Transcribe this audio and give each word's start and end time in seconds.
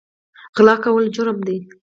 غلا 0.55 0.75
کول 0.83 1.03
جرم 1.15 1.37
دی 1.47 1.57